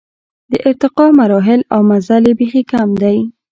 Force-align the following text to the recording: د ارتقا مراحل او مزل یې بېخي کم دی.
د 0.51 0.53
ارتقا 0.69 1.05
مراحل 1.19 1.61
او 1.73 1.79
مزل 1.89 2.23
یې 2.29 2.33
بېخي 2.39 2.63
کم 2.71 2.89
دی. 3.01 3.17